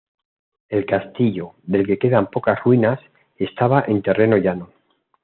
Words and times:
El 0.69 0.87
castillo, 0.87 1.53
del 1.61 1.85
que 1.85 1.99
quedan 1.99 2.31
pocas 2.31 2.59
ruinas, 2.63 2.99
estaba 3.37 3.83
en 3.87 4.01
terreno 4.01 4.37
llano. 4.37 4.71